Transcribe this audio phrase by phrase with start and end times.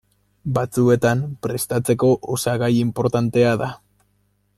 [0.53, 3.69] Batzuetan, prestatzeko osagai inportantea da.